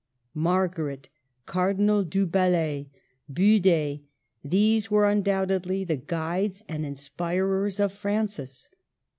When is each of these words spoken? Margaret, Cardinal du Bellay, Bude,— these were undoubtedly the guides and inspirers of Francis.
Margaret, 0.33 1.09
Cardinal 1.45 2.03
du 2.03 2.25
Bellay, 2.25 2.87
Bude,— 3.31 3.99
these 4.43 4.89
were 4.89 5.07
undoubtedly 5.07 5.83
the 5.83 5.97
guides 5.97 6.63
and 6.67 6.87
inspirers 6.87 7.79
of 7.79 7.91
Francis. 7.93 8.67